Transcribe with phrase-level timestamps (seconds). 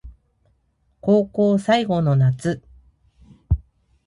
[0.99, 2.63] 高校最後の夏